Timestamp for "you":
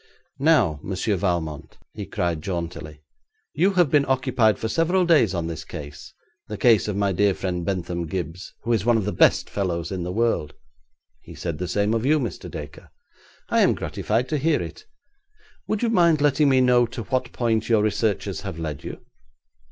3.53-3.73, 12.03-12.19, 15.83-15.89, 18.83-19.05